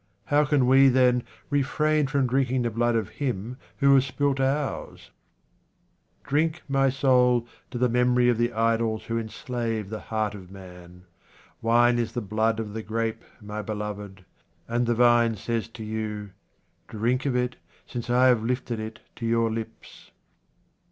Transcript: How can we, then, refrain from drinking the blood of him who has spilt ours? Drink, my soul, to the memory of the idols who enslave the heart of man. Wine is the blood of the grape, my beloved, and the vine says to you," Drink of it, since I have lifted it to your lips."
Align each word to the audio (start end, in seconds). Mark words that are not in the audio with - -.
How 0.25 0.45
can 0.45 0.65
we, 0.65 0.89
then, 0.89 1.21
refrain 1.51 2.07
from 2.07 2.25
drinking 2.25 2.63
the 2.63 2.71
blood 2.71 2.95
of 2.95 3.09
him 3.21 3.57
who 3.77 3.93
has 3.93 4.03
spilt 4.07 4.39
ours? 4.39 5.11
Drink, 6.23 6.63
my 6.67 6.89
soul, 6.89 7.47
to 7.69 7.77
the 7.77 7.87
memory 7.87 8.27
of 8.27 8.39
the 8.39 8.51
idols 8.51 9.03
who 9.03 9.19
enslave 9.19 9.91
the 9.91 9.99
heart 9.99 10.33
of 10.33 10.49
man. 10.49 11.05
Wine 11.61 11.99
is 11.99 12.13
the 12.13 12.19
blood 12.21 12.59
of 12.59 12.73
the 12.73 12.81
grape, 12.81 13.23
my 13.39 13.61
beloved, 13.61 14.25
and 14.67 14.87
the 14.87 14.95
vine 14.95 15.35
says 15.35 15.67
to 15.67 15.83
you," 15.83 16.31
Drink 16.87 17.27
of 17.27 17.35
it, 17.35 17.57
since 17.85 18.09
I 18.09 18.25
have 18.25 18.41
lifted 18.43 18.79
it 18.79 19.01
to 19.17 19.27
your 19.27 19.51
lips." 19.51 20.09